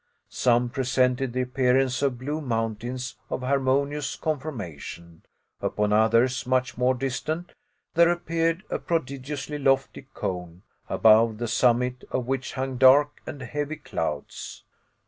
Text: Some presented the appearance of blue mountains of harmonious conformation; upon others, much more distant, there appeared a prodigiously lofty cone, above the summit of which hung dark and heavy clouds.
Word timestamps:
Some 0.29 0.69
presented 0.71 1.31
the 1.31 1.41
appearance 1.43 2.01
of 2.01 2.17
blue 2.17 2.41
mountains 2.41 3.17
of 3.29 3.41
harmonious 3.43 4.15
conformation; 4.15 5.21
upon 5.61 5.93
others, 5.93 6.47
much 6.47 6.75
more 6.75 6.95
distant, 6.95 7.53
there 7.93 8.09
appeared 8.09 8.63
a 8.71 8.79
prodigiously 8.79 9.59
lofty 9.59 10.07
cone, 10.15 10.63
above 10.89 11.37
the 11.37 11.47
summit 11.47 12.03
of 12.09 12.25
which 12.25 12.53
hung 12.53 12.77
dark 12.77 13.21
and 13.27 13.43
heavy 13.43 13.75
clouds. 13.75 14.63